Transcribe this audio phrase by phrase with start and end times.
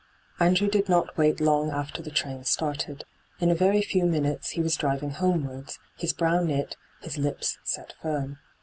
[0.39, 3.03] Andrew did not wait long after the train started.
[3.39, 7.93] In a very few minutes he was driving homewards, his brow knit, his lips set
[8.01, 8.39] firm.